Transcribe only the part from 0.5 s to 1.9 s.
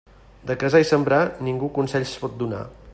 De casar i sembrar, ningú